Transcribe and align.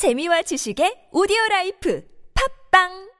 재미와 0.00 0.40
지식의 0.40 1.10
오디오 1.12 1.36
life 1.50 2.02
팟빵 2.70 3.10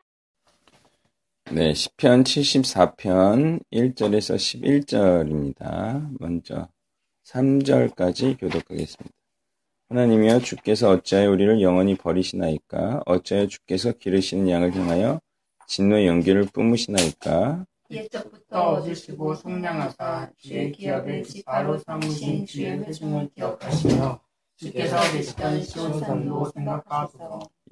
네, 1.52 1.74
시편 1.74 2.24
74편 2.24 3.60
1절에서 3.70 4.36
11절입니다. 4.88 6.08
먼저 6.18 6.68
3절까지 7.26 8.40
교독하겠습니다. 8.40 9.14
하나님이여 9.90 10.38
주께서 10.38 10.88
어찌하여 10.88 11.30
우리를 11.30 11.60
영원히 11.60 11.96
버리시나이까 11.96 13.02
어찌하여 13.04 13.46
주께서 13.48 13.92
기르시는 13.92 14.48
양을 14.48 14.74
향하여 14.74 15.20
진노의 15.66 16.06
연기를 16.06 16.46
뿜으시나이까 16.46 17.66
옛적부터 17.90 18.58
얻으시고 18.58 19.34
속량하사 19.34 20.30
주의 20.38 20.72
기업의 20.72 21.24
지파로 21.24 21.76
삼으신 21.76 22.46
주의 22.46 22.70
회중을 22.78 23.28
기억하시며 23.34 24.29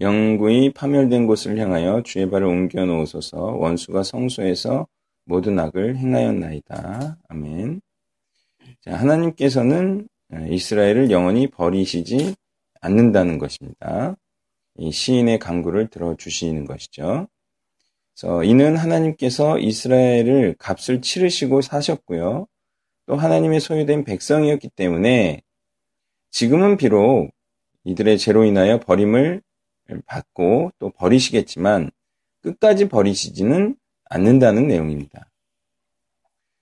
영구히 0.00 0.72
파멸된 0.72 1.26
곳을 1.26 1.58
향하여 1.58 2.02
주의 2.02 2.30
발을 2.30 2.46
옮겨 2.46 2.86
놓으소서 2.86 3.38
원수가 3.38 4.02
성소에서 4.02 4.86
모든 5.24 5.58
악을 5.58 5.98
행하였나이다. 5.98 7.18
아멘. 7.28 7.82
자, 8.80 8.94
하나님께서는 8.94 10.08
이스라엘을 10.48 11.10
영원히 11.10 11.46
버리시지 11.48 12.34
않는다는 12.80 13.38
것입니다. 13.38 14.16
이 14.76 14.90
시인의 14.90 15.40
강구를 15.40 15.88
들어주시는 15.88 16.64
것이죠. 16.64 17.28
그래서 18.14 18.44
이는 18.44 18.76
하나님께서 18.76 19.58
이스라엘을 19.58 20.54
값을 20.58 21.02
치르시고 21.02 21.60
사셨고요. 21.60 22.46
또 23.06 23.16
하나님의 23.16 23.60
소유된 23.60 24.04
백성이었기 24.04 24.70
때문에 24.70 25.42
지금은 26.30 26.76
비록 26.76 27.30
이들의 27.84 28.18
죄로 28.18 28.44
인하여 28.44 28.80
버림을 28.80 29.42
받고 30.06 30.72
또 30.78 30.90
버리시겠지만 30.90 31.90
끝까지 32.42 32.88
버리시지는 32.88 33.76
않는다는 34.04 34.66
내용입니다. 34.66 35.30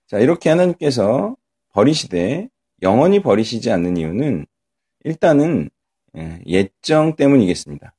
자, 0.07 0.19
이렇게 0.19 0.49
하나님께서 0.49 1.35
버리시되 1.73 2.49
영원히 2.81 3.21
버리시지 3.21 3.71
않는 3.71 3.97
이유는 3.97 4.45
일단은 5.03 5.69
예, 6.17 6.41
예정 6.45 7.15
때문이겠습니다. 7.15 7.93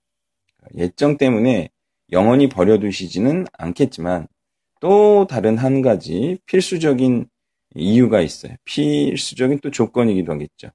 예정 0.77 1.17
때문에 1.17 1.71
영원히 2.11 2.49
버려두시지는 2.49 3.47
않겠지만 3.53 4.27
또 4.81 5.27
다른 5.27 5.57
한 5.59 5.83
가지 5.83 6.39
필수적인 6.47 7.29
이유가 7.75 8.21
있어요. 8.21 8.55
필수적인 8.65 9.61
또 9.61 9.71
조건이기도 9.71 10.33
하겠죠. 10.33 10.71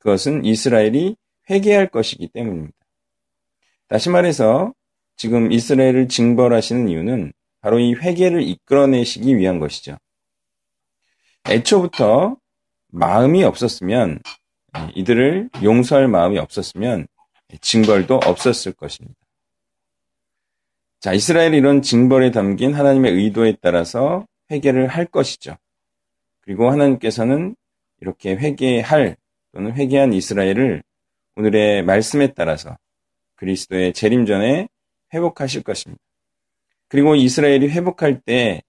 그것은 0.00 0.44
이스라엘이 0.44 1.16
회개할 1.48 1.88
것이기 1.88 2.28
때문입니다. 2.28 2.76
다시 3.88 4.08
말해서 4.08 4.74
지금 5.16 5.52
이스라엘을 5.52 6.08
징벌하시는 6.08 6.88
이유는 6.88 7.32
바로 7.60 7.78
이 7.78 7.94
회개를 7.94 8.42
이끌어내시기 8.42 9.36
위한 9.36 9.58
것이죠. 9.58 9.96
애초부터 11.48 12.36
마음이 12.88 13.44
없었으면 13.44 14.20
이들을 14.94 15.50
용서할 15.62 16.08
마음이 16.08 16.38
없었으면 16.38 17.06
징벌도 17.60 18.16
없었을 18.24 18.72
것입니다. 18.72 19.18
자, 21.00 21.12
이스라엘이 21.12 21.56
이런 21.56 21.82
징벌에 21.82 22.30
담긴 22.30 22.74
하나님의 22.74 23.12
의도에 23.12 23.56
따라서 23.60 24.26
회개를 24.50 24.86
할 24.88 25.06
것이죠. 25.06 25.56
그리고 26.42 26.70
하나님께서는 26.70 27.56
이렇게 28.00 28.36
회개할 28.36 29.16
또는 29.52 29.72
회개한 29.72 30.12
이스라엘을 30.12 30.82
오늘의 31.36 31.82
말씀에 31.84 32.34
따라서 32.34 32.76
그리스도의 33.36 33.92
재림 33.92 34.26
전에 34.26 34.68
회복하실 35.12 35.62
것입니다. 35.62 36.02
그리고 36.88 37.14
이스라엘이 37.14 37.68
회복할 37.68 38.20
때 38.20 38.62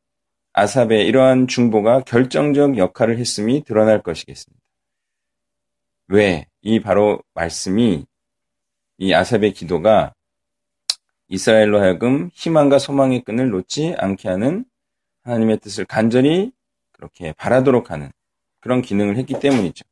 아삽의 0.53 1.07
이러한 1.07 1.47
중보가 1.47 2.01
결정적 2.01 2.77
역할을 2.77 3.17
했음이 3.17 3.63
드러날 3.63 4.01
것이겠습니다. 4.01 4.61
왜? 6.07 6.45
이 6.61 6.79
바로 6.79 7.21
말씀이 7.33 8.05
이 8.97 9.13
아삽의 9.13 9.53
기도가 9.53 10.13
이스라엘로 11.29 11.79
하여금 11.79 12.29
희망과 12.33 12.77
소망의 12.77 13.23
끈을 13.23 13.49
놓지 13.49 13.95
않게 13.97 14.27
하는 14.27 14.65
하나님의 15.23 15.59
뜻을 15.59 15.85
간절히 15.85 16.51
그렇게 16.91 17.31
바라도록 17.33 17.89
하는 17.89 18.11
그런 18.59 18.81
기능을 18.81 19.17
했기 19.17 19.39
때문이죠. 19.39 19.85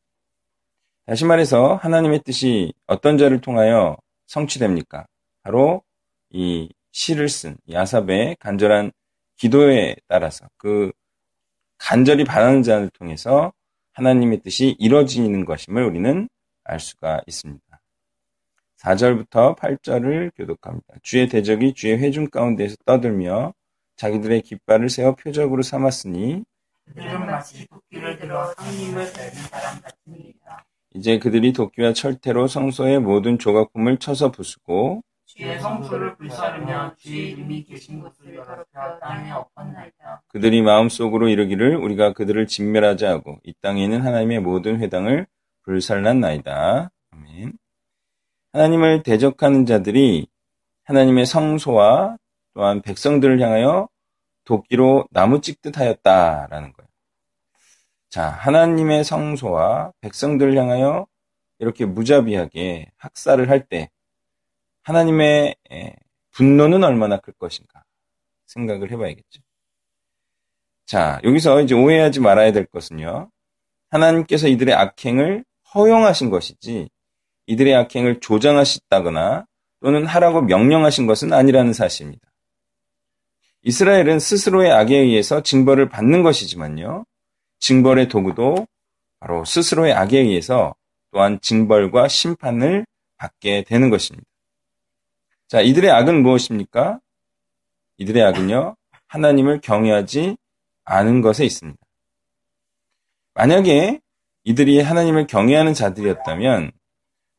다시 1.10 1.26
말해서 1.26 1.74
하나님의 1.74 2.20
뜻이 2.20 2.72
어떤 2.86 3.18
자를 3.18 3.42
통하여 3.42 3.98
성취됩니까? 4.28 5.08
바로 5.42 5.82
이 6.30 6.70
시를 6.92 7.30
쓴 7.30 7.58
야삽의 7.68 8.36
간절한 8.40 8.92
기도에 9.36 9.96
따라서 10.08 10.46
그 10.58 10.92
간절히 11.80 12.26
바라는 12.26 12.62
자를 12.62 12.92
통해서 12.92 13.52
하나님의 13.94 14.42
뜻이 14.42 14.76
이루어지는 14.78 15.46
것임을 15.46 15.84
우리는 15.84 16.30
알 16.64 16.80
수가 16.80 17.22
있습니다. 17.26 17.66
4절부터 18.78 19.58
8절을 19.58 20.30
교독합니다. 20.36 20.94
주의 21.02 21.28
대적이 21.28 21.74
주의 21.74 21.98
회중 21.98 22.30
가운데에서 22.30 22.76
떠들며 22.86 23.56
자기들의 23.96 24.44
깃발을 24.44 24.92
세워 24.92 25.16
표적으로 25.16 25.64
삼았으니 25.64 26.44
마치 27.26 27.68
도끼를 27.68 28.20
들어 28.20 28.54
상님을 28.54 29.12
밟는 29.12 29.34
사람 29.50 29.82
같습니다. 29.82 30.39
이제 30.96 31.20
그들이 31.20 31.54
도끼와 31.54 31.94
철퇴로 31.94 32.48
성소의 32.48 33.00
모든 33.00 33.38
조각품을 33.38 33.98
쳐서 33.98 34.32
부수고 34.32 35.02
주의 35.26 35.60
성소를 35.60 36.18
불사르며 36.18 36.96
주의 36.98 37.32
이름이 37.32 37.64
계신 37.64 38.02
곳을 38.02 38.36
더럽혀 38.36 39.00
땅에 39.00 39.32
엎었나이다. 39.32 40.24
그들이 40.28 40.64
마음속으로 40.64 41.30
이르기를 41.30 41.76
우리가 41.76 42.14
그들을 42.14 42.48
진멸하자 42.48 43.10
하고 43.10 43.40
이 43.44 43.54
땅에 43.62 43.84
있는 43.84 44.02
하나님의 44.02 44.40
모든 44.40 44.80
회당을 44.82 45.28
불살랐나이다. 45.64 46.90
아멘. 47.12 47.54
하나님을 48.54 49.04
대적하는 49.04 49.68
자들이 49.68 50.28
하나님의 50.86 51.28
성소와 51.28 52.18
또한 52.56 52.82
백성들을 52.82 53.40
향하여 53.40 53.88
도끼로 54.46 55.08
나무 55.12 55.42
찍듯 55.42 55.78
하였다라는 55.78 56.74
거예요. 56.74 56.89
자, 58.10 58.28
하나님의 58.30 59.04
성소와 59.04 59.94
백성들을 60.02 60.58
향하여 60.58 61.06
이렇게 61.60 61.86
무자비하게 61.86 62.92
학살을 62.98 63.50
할 63.50 63.68
때 63.68 63.90
하나님의 64.84 65.56
분노는 66.32 66.84
얼마나 66.84 67.18
클 67.18 67.34
것인가 67.34 67.84
생각을 68.48 68.92
해봐야겠죠. 68.92 69.42
자, 70.86 71.20
여기서 71.24 71.62
이제 71.62 71.76
오해하지 71.76 72.20
말아야 72.20 72.52
될 72.52 72.66
것은요. 72.66 73.30
하나님께서 73.90 74.48
이들의 74.48 74.74
악행을 74.74 75.46
허용하신 75.76 76.32
것이지 76.32 76.90
이들의 77.46 77.76
악행을 77.76 78.22
조장하셨다거나 78.22 79.46
또는 79.82 80.06
하라고 80.08 80.42
명령하신 80.42 81.06
것은 81.06 81.32
아니라는 81.34 81.74
사실입니다. 81.74 82.28
이스라엘은 83.62 84.20
스스로의 84.20 84.72
악에 84.72 84.96
의해서 84.98 85.44
징벌을 85.44 85.90
받는 85.90 86.24
것이지만요. 86.24 87.06
징벌의 87.60 88.08
도구도 88.08 88.68
바로 89.20 89.46
스스로의 89.46 89.94
악에 89.94 90.20
의해서 90.20 90.76
또한 91.12 91.40
징벌과 91.42 92.08
심판을 92.08 92.86
받게 93.18 93.64
되는 93.64 93.90
것입니다. 93.90 94.26
자, 95.48 95.62
이들의 95.62 95.90
악은 95.90 96.22
무엇입니까? 96.22 97.00
이들의 97.98 98.24
악은요, 98.24 98.76
하나님을 99.08 99.62
경외하지 99.62 100.38
않은 100.86 101.22
것에 101.22 101.46
있습니다. 101.46 101.80
만약에 103.34 104.00
이들이 104.44 104.82
하나님을 104.82 105.28
경외하는 105.28 105.74
자들이었다면 105.74 106.72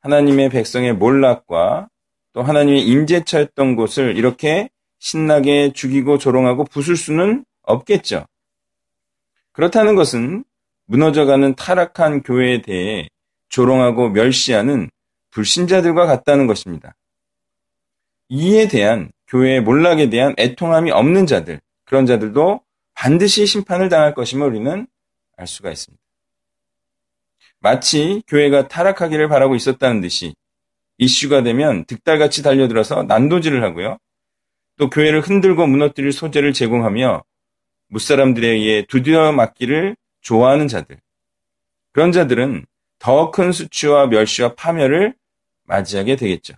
하나님의 0.01 0.51
백성의 0.51 0.95
몰락과 0.95 1.89
또 2.33 2.43
하나님의 2.43 2.87
임재처였던 2.87 3.77
곳을 3.77 4.17
이렇게 4.17 4.69
신나게 4.99 5.73
죽이고 5.73 6.19
조롱하고 6.19 6.65
부술 6.65 6.97
수는 6.97 7.45
없겠죠. 7.63 8.27
그렇다는 9.61 9.95
것은 9.95 10.43
무너져가는 10.87 11.55
타락한 11.55 12.23
교회에 12.23 12.63
대해 12.63 13.11
조롱하고 13.51 14.09
멸시하는 14.09 14.89
불신자들과 15.33 16.07
같다는 16.07 16.47
것입니다. 16.47 16.95
이에 18.31 18.69
대한 18.69 19.13
교회의 19.27 19.61
몰락에 19.61 20.09
대한 20.09 20.35
애통함이 20.39 20.93
없는 20.93 21.27
자들, 21.27 21.61
그런 21.85 22.07
자들도 22.07 22.63
반드시 22.95 23.45
심판을 23.45 23.91
당할 23.91 24.15
것임을 24.15 24.47
우리는 24.47 24.87
알 25.37 25.47
수가 25.47 25.71
있습니다. 25.71 26.03
마치 27.59 28.23
교회가 28.29 28.69
타락하기를 28.69 29.29
바라고 29.29 29.57
있었다는 29.57 30.01
듯이 30.01 30.35
이슈가 30.97 31.43
되면 31.43 31.85
득달같이 31.85 32.43
달려들어서 32.43 33.03
난도질을 33.03 33.63
하고요. 33.63 33.99
또 34.79 34.89
교회를 34.89 35.21
흔들고 35.21 35.67
무너뜨릴 35.67 36.13
소재를 36.13 36.55
제공하며 36.55 37.25
무사람들에 37.91 38.49
의해 38.49 38.87
두드려 38.87 39.33
맞기를 39.33 39.97
좋아하는 40.21 40.69
자들. 40.69 40.99
그런 41.93 42.13
자들은 42.13 42.67
더 42.99 43.31
큰 43.31 43.53
수치와 43.53 44.07
멸시와 44.07 44.55
파멸을 44.55 45.15
맞이하게 45.65 46.17
되겠죠. 46.17 46.55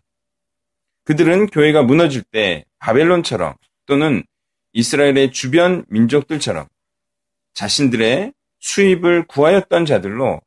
그들은 1.04 1.46
교회가 1.46 1.82
무너질 1.82 2.22
때 2.22 2.64
바벨론처럼 2.78 3.54
또는 3.86 4.22
이스라엘의 4.72 5.32
주변 5.32 5.84
민족들처럼 5.88 6.66
자신들의 7.54 8.32
수입을 8.60 9.26
구하였던 9.26 9.86
자들로 9.86 10.40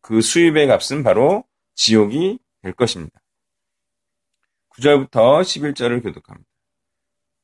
그 0.00 0.20
수입의 0.20 0.66
값은 0.66 1.02
바로 1.02 1.44
지옥이 1.74 2.38
될 2.62 2.72
것입니다. 2.72 3.20
9절부터 4.70 5.42
11절을 5.42 6.02
교독합니다. 6.02 6.47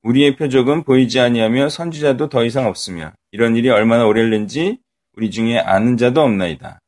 우리의 0.05 0.37
표적은 0.37 0.85
보이지 0.85 1.19
아니하며 1.19 1.71
선지자도 1.71 2.29
더 2.29 2.45
이상 2.45 2.67
없으며 2.67 3.13
이런 3.33 3.57
일이 3.57 3.71
얼마나 3.71 4.07
오래는지 4.07 4.79
우리 5.15 5.31
중에 5.31 5.59
아는 5.59 5.97
자도 5.97 6.21
없나이다. 6.21 6.79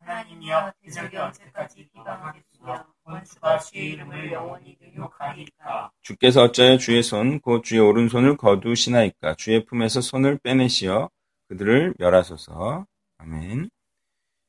하나님이여 0.00 0.72
대적이 0.82 1.16
언제까지 1.18 1.88
비방하겠으며 1.92 2.86
원수가 3.04 3.58
주의 3.58 3.92
이름을 3.92 4.32
영원히 4.32 4.76
능욕하리까 4.80 5.90
주께서 6.00 6.44
어찌하여 6.44 6.78
주의 6.78 7.02
손, 7.02 7.40
곧 7.40 7.62
주의 7.62 7.80
오른손을 7.80 8.36
거두시나이까 8.38 9.34
주의 9.34 9.64
품에서 9.66 10.00
손을 10.00 10.38
빼내시어 10.42 11.10
그들을 11.48 11.94
멸하소서. 11.98 12.86
아멘. 13.18 13.68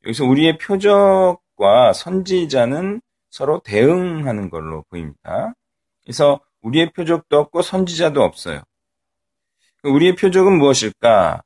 여기서 0.06 0.26
우리의 0.26 0.58
표적과 0.60 1.92
선지자는 1.92 3.02
서로 3.30 3.62
대응하는 3.66 4.50
걸로 4.50 4.84
보입니다. 4.90 5.54
그래서 6.04 6.40
우리의 6.64 6.92
표적도 6.92 7.38
없고 7.40 7.62
선지자도 7.62 8.22
없어요. 8.22 8.62
우리의 9.84 10.16
표적은 10.16 10.58
무엇일까? 10.58 11.44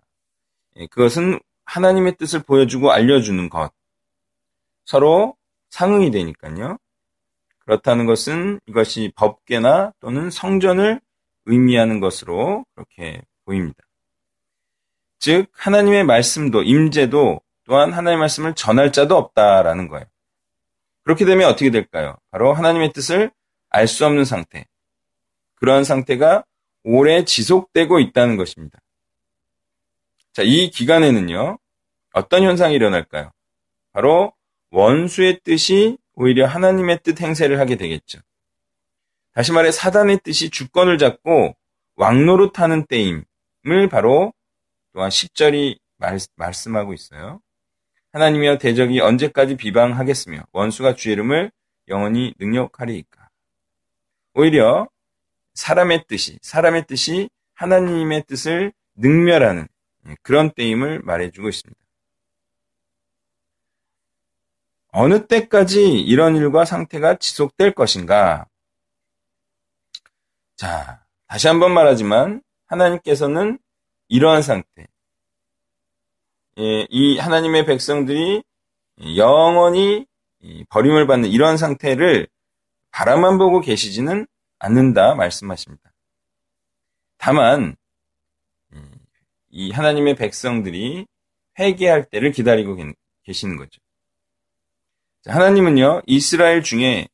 예, 0.78 0.88
그것은 0.88 1.40
하나님의 1.66 2.16
뜻을 2.18 2.44
보여주고 2.44 2.92
알려주는 2.92 3.50
것. 3.50 3.72
서로 4.86 5.36
상응이 5.70 6.12
되니까요. 6.12 6.78
그렇다는 7.60 8.06
것은 8.06 8.62
이것이 8.68 9.12
법계나 9.16 9.92
또는 10.00 10.30
성전을 10.30 11.02
의미하는 11.46 12.00
것으로 12.00 12.66
그렇게 12.74 13.22
보입니다. 13.44 13.84
즉 15.20 15.48
하나님의 15.52 16.06
말씀도 16.06 16.64
임재도 16.64 17.42
또한 17.66 17.92
하나님의 17.92 18.20
말씀을 18.20 18.56
전할 18.56 18.94
자도 18.94 19.18
없다라는 19.18 19.90
거예요. 19.90 20.06
그렇게 21.04 21.26
되면 21.26 21.50
어떻게 21.50 21.70
될까요? 21.70 22.18
바로 22.32 22.54
하나님의 22.54 22.94
뜻을 22.94 23.32
알 23.70 23.88
수 23.88 24.06
없는 24.06 24.24
상태. 24.24 24.66
그러한 25.58 25.84
상태가 25.84 26.44
오래 26.84 27.26
지속되고 27.26 28.00
있다는 28.00 28.38
것입니다. 28.38 28.80
자, 30.34 30.44
이 30.44 30.70
기간에는요, 30.70 31.58
어떤 32.14 32.44
현상이 32.44 32.76
일어날까요? 32.76 33.32
바로 33.92 34.34
원수의 34.72 35.42
뜻이 35.44 35.98
오히려 36.14 36.48
하나님의 36.48 37.00
뜻 37.04 37.22
행세를 37.22 37.60
하게 37.60 37.76
되겠죠. 37.76 38.20
다시 39.34 39.52
말해 39.52 39.72
사단의 39.72 40.22
뜻이 40.24 40.50
주권을 40.50 40.98
잡고 40.98 41.56
왕노릇 41.96 42.60
하는 42.60 42.86
때임을 42.86 43.90
바로 43.92 44.34
또한 44.94 45.10
10절이 45.10 45.78
말, 45.98 46.18
말씀하고 46.36 46.94
있어요. 46.94 47.42
하나님이여 48.14 48.58
대적이 48.58 49.00
언제까지 49.00 49.58
비방하겠으며 49.58 50.44
원수가 50.52 50.96
주의 50.96 51.14
이름을 51.14 51.52
영원히 51.88 52.34
능력하리이까. 52.40 53.30
오히려 54.34 54.88
사람의 55.58 56.06
뜻이 56.08 56.38
사람의 56.44 56.86
뜻이 56.86 57.30
하나님의 57.56 58.26
뜻을 58.28 58.72
능멸하는 58.96 59.68
그런 60.22 60.52
때임을 60.52 61.02
말해주고 61.02 61.50
있습니다. 61.50 61.82
어느 64.90 65.26
때까지 65.26 66.00
이런 66.00 66.36
일과 66.36 66.64
상태가 66.64 67.18
지속될 67.18 67.74
것인가? 67.74 68.46
자, 70.56 71.04
다시 71.28 71.48
한번 71.48 71.74
말하지만 71.74 72.44
하나님께서는 72.68 73.58
이러한 74.10 74.44
상태, 74.44 74.88
예, 76.60 76.88
이 76.90 77.18
하나님의 77.18 77.66
백성들이 77.66 78.44
영원히 79.18 80.06
버림을 80.70 81.08
받는 81.08 81.30
이러한 81.30 81.58
상태를 81.58 82.28
바라만 82.92 83.38
보고 83.38 83.60
계시지는 83.60 84.28
않는다 84.60 85.16
말씀하십니다. 85.16 85.94
다만 87.18 87.76
이 89.50 89.72
하나님의 89.72 90.16
백성들이 90.16 91.08
회개할 91.60 92.10
때를 92.10 92.32
기다리고 92.32 92.78
계시는 93.24 93.58
거죠. 93.58 93.82
하나님은요, 95.26 96.04
이스라엘 96.06 96.64
중에 96.64 97.08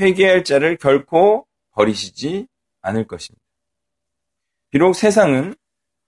회개할 0.00 0.44
자를 0.44 0.76
결코 0.76 1.46
버리시지 1.72 2.46
않을 2.80 3.06
것입니다. 3.06 3.44
비록 4.70 4.94
세상은 4.94 5.54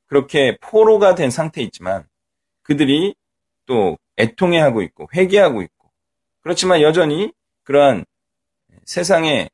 그렇게 0.07 0.57
포로가 0.61 1.15
된 1.15 1.31
상태이지만 1.31 2.07
그들이 2.63 3.15
또 3.67 3.99
애통해하고 4.19 4.83
있고 4.83 5.09
회개하고 5.15 5.63
있고 5.63 5.91
그렇지만 6.41 6.81
여전히 6.83 7.33
그러한 7.63 8.05
세상의 8.85 9.51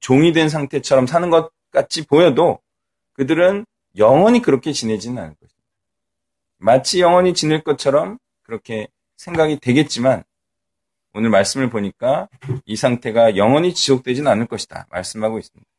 종이 0.00 0.32
된 0.32 0.48
상태처럼 0.48 1.06
사는 1.06 1.30
것 1.30 1.52
같이 1.70 2.06
보여도 2.06 2.60
그들은 3.14 3.66
영원히 3.96 4.40
그렇게 4.40 4.72
지내지는 4.72 5.18
않을 5.18 5.34
것입니다. 5.34 5.62
마치 6.58 7.00
영원히 7.00 7.34
지낼 7.34 7.62
것처럼 7.62 8.18
그렇게 8.42 8.88
생각이 9.16 9.58
되겠지만 9.60 10.24
오늘 11.14 11.30
말씀을 11.30 11.68
보니까 11.68 12.28
이 12.64 12.76
상태가 12.76 13.36
영원히 13.36 13.74
지속되지는 13.74 14.30
않을 14.30 14.46
것이다. 14.46 14.86
말씀하고 14.90 15.38
있습니다. 15.38 15.70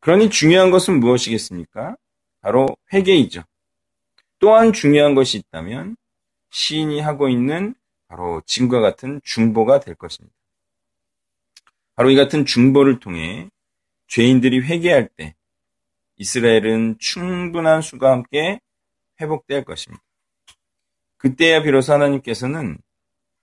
그러니 0.00 0.30
중요한 0.30 0.70
것은 0.70 1.00
무엇이겠습니까? 1.00 1.96
바로 2.40 2.76
회개이죠. 2.92 3.42
또한 4.38 4.72
중요한 4.72 5.14
것이 5.14 5.38
있다면 5.38 5.96
시인이 6.50 7.00
하고 7.00 7.28
있는 7.28 7.74
바로 8.08 8.42
지금과 8.44 8.80
같은 8.80 9.20
중보가 9.24 9.80
될 9.80 9.94
것입니다. 9.94 10.34
바로 11.94 12.10
이 12.10 12.16
같은 12.16 12.44
중보를 12.44 13.00
통해 13.00 13.48
죄인들이 14.06 14.60
회개할 14.60 15.08
때 15.16 15.34
이스라엘은 16.16 16.96
충분한 16.98 17.82
수가 17.82 18.10
함께 18.10 18.60
회복될 19.20 19.64
것입니다. 19.64 20.02
그때야 21.16 21.62
비로소 21.62 21.92
하나님께서는 21.92 22.78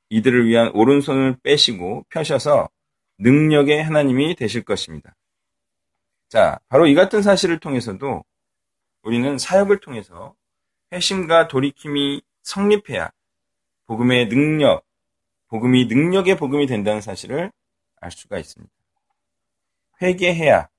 이들을 0.09 0.47
위한 0.47 0.69
오른손을 0.73 1.37
빼시고 1.43 2.05
펴셔서 2.09 2.69
능력의 3.19 3.83
하나님이 3.83 4.35
되실 4.35 4.63
것입니다. 4.63 5.15
자, 6.27 6.59
바로 6.67 6.87
이 6.87 6.95
같은 6.95 7.21
사실을 7.21 7.59
통해서도 7.59 8.23
우리는 9.03 9.37
사역을 9.37 9.79
통해서 9.79 10.35
회심과 10.91 11.47
돌이킴이 11.47 12.21
성립해야 12.43 13.11
복음의 13.85 14.29
능력, 14.29 14.85
복음이 15.47 15.85
능력의 15.85 16.37
복음이 16.37 16.67
된다는 16.67 17.01
사실을 17.01 17.51
알 18.01 18.11
수가 18.11 18.39
있습니다. 18.39 18.73
회개해야 20.01 20.69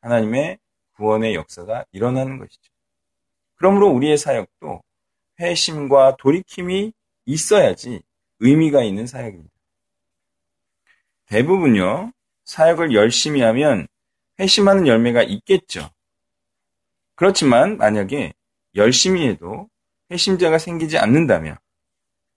하나님의 0.00 0.58
구원의 0.92 1.34
역사가 1.34 1.86
일어나는 1.92 2.38
것이죠. 2.38 2.70
그러므로 3.56 3.88
우리의 3.88 4.16
사역도 4.16 4.82
회심과 5.40 6.16
돌이킴이 6.18 6.92
있어야지 7.26 8.02
의미가 8.40 8.82
있는 8.82 9.06
사역입니다. 9.06 9.54
대부분요, 11.26 12.12
사역을 12.44 12.94
열심히 12.94 13.40
하면 13.42 13.86
회심하는 14.38 14.86
열매가 14.86 15.22
있겠죠. 15.22 15.90
그렇지만 17.14 17.76
만약에 17.76 18.32
열심히 18.74 19.28
해도 19.28 19.68
회심자가 20.10 20.58
생기지 20.58 20.98
않는다면 20.98 21.56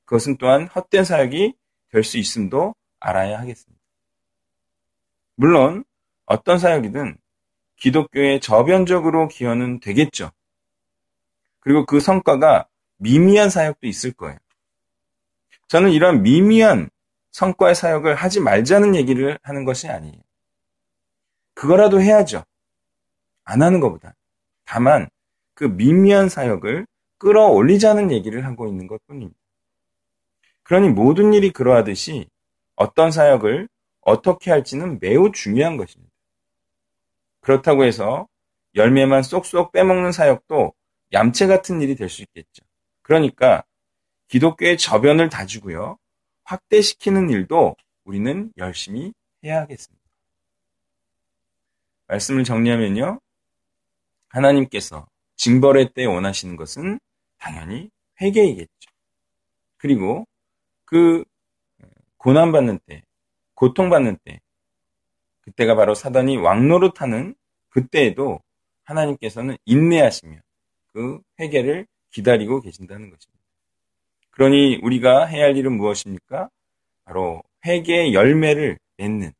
그것은 0.05 0.37
또한 0.37 0.67
헛된 0.67 1.05
사역이 1.05 1.53
될 1.89 2.03
수 2.03 2.17
있음도 2.17 2.75
알아야 2.99 3.39
하겠습니다. 3.39 3.82
물론 5.35 5.83
어떤 6.25 6.57
사역이든 6.57 7.17
기독교에 7.77 8.39
저변적으로 8.39 9.27
기여는 9.27 9.79
되겠죠. 9.79 10.31
그리고 11.59 11.85
그 11.85 11.99
성과가 11.99 12.67
미미한 12.97 13.49
사역도 13.49 13.87
있을 13.87 14.13
거예요. 14.13 14.37
저는 15.67 15.91
이런 15.91 16.21
미미한 16.21 16.89
성과의 17.31 17.75
사역을 17.75 18.15
하지 18.15 18.39
말자는 18.39 18.95
얘기를 18.95 19.39
하는 19.41 19.65
것이 19.65 19.87
아니에요. 19.87 20.21
그거라도 21.53 22.01
해야죠. 22.01 22.43
안 23.43 23.61
하는 23.61 23.79
것보다. 23.79 24.15
다만 24.65 25.09
그 25.53 25.65
미미한 25.65 26.29
사역을 26.29 26.85
끌어올리자는 27.17 28.11
얘기를 28.11 28.45
하고 28.45 28.67
있는 28.67 28.87
것 28.87 29.05
뿐입니다. 29.07 29.37
그러니 30.63 30.89
모든 30.89 31.33
일이 31.33 31.51
그러하듯이 31.51 32.27
어떤 32.75 33.11
사역을 33.11 33.67
어떻게 34.05 34.51
할지는 34.51 34.99
매우 34.99 35.31
중요한 35.31 35.77
것입니다. 35.77 36.11
그렇다고 37.41 37.83
해서 37.83 38.27
열매만 38.75 39.23
쏙쏙 39.23 39.71
빼먹는 39.71 40.11
사역도 40.11 40.73
얌체 41.13 41.47
같은 41.47 41.81
일이 41.81 41.95
될 41.95 42.09
수 42.09 42.21
있겠죠. 42.23 42.63
그러니까 43.01 43.63
기독교의 44.27 44.77
저변을 44.77 45.29
다지고요. 45.29 45.97
확대시키는 46.43 47.29
일도 47.29 47.75
우리는 48.03 48.51
열심히 48.57 49.13
해야 49.43 49.61
하겠습니다. 49.61 50.03
말씀을 52.07 52.43
정리하면요. 52.43 53.19
하나님께서 54.29 55.07
징벌의 55.35 55.93
때 55.93 56.05
원하시는 56.05 56.55
것은 56.55 56.99
당연히 57.37 57.89
회개이겠죠. 58.21 58.91
그리고 59.77 60.25
그 60.85 61.23
고난받는 62.17 62.79
때, 62.85 63.03
고통받는 63.55 64.17
때, 64.23 64.39
그때가 65.41 65.75
바로 65.75 65.93
사단이 65.93 66.37
왕노릇하는 66.37 67.35
그때에도 67.69 68.39
하나님께서는 68.83 69.57
인내하시며 69.65 70.39
그 70.93 71.21
회개를 71.39 71.87
기다리고 72.11 72.61
계신다는 72.61 73.09
것입니다. 73.09 73.43
그러니 74.31 74.79
우리가 74.81 75.25
해야 75.25 75.45
할 75.45 75.57
일은 75.57 75.77
무엇입니까? 75.77 76.49
바로 77.05 77.43
회개의 77.65 78.13
열매를 78.13 78.77
맺는 78.97 79.31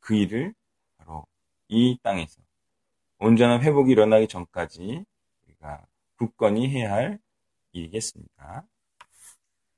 그 0.00 0.14
일을 0.14 0.54
바로 0.98 1.26
이 1.68 1.98
땅에서 2.02 2.40
온전한 3.18 3.62
회복이 3.62 3.92
일어나기 3.92 4.26
전까지 4.26 5.04
우리가 5.46 5.86
굳건히 6.16 6.68
해야 6.70 6.92
할 6.92 7.18
일이겠습니다. 7.72 8.64